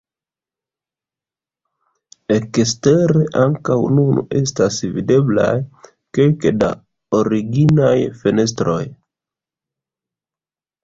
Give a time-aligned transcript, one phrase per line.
[2.35, 5.53] Ekstere ankaŭ nun estas videblaj
[6.19, 6.73] kelke da
[7.23, 8.83] originaj fenestroj.